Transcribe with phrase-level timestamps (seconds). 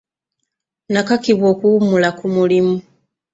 [0.91, 2.75] Nakakibwa okuwummula ku mulimu.